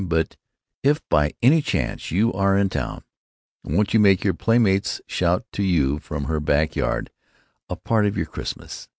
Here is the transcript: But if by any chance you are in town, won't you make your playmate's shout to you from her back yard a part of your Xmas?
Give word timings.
But 0.07 0.35
if 0.81 1.07
by 1.09 1.35
any 1.43 1.61
chance 1.61 2.09
you 2.09 2.33
are 2.33 2.57
in 2.57 2.69
town, 2.69 3.03
won't 3.63 3.93
you 3.93 3.99
make 3.99 4.23
your 4.23 4.33
playmate's 4.33 4.99
shout 5.05 5.45
to 5.51 5.61
you 5.61 5.99
from 5.99 6.23
her 6.23 6.39
back 6.39 6.75
yard 6.75 7.11
a 7.69 7.75
part 7.75 8.07
of 8.07 8.17
your 8.17 8.25
Xmas? 8.25 8.87